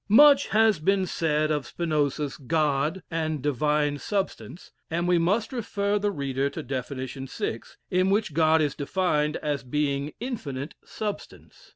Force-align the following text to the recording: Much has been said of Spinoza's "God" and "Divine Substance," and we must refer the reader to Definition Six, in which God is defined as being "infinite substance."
Much 0.09 0.47
has 0.47 0.79
been 0.79 1.05
said 1.05 1.51
of 1.51 1.67
Spinoza's 1.67 2.35
"God" 2.35 3.03
and 3.11 3.39
"Divine 3.43 3.99
Substance," 3.99 4.71
and 4.89 5.07
we 5.07 5.19
must 5.19 5.53
refer 5.53 5.99
the 5.99 6.09
reader 6.09 6.49
to 6.49 6.63
Definition 6.63 7.27
Six, 7.27 7.77
in 7.91 8.09
which 8.09 8.33
God 8.33 8.63
is 8.63 8.73
defined 8.73 9.37
as 9.43 9.61
being 9.61 10.13
"infinite 10.19 10.73
substance." 10.83 11.69